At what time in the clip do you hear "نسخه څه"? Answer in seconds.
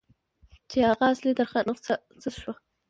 1.69-2.29